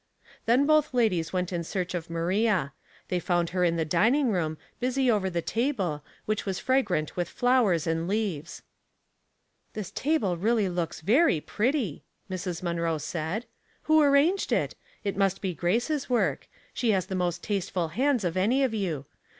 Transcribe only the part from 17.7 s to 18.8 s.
hands of any of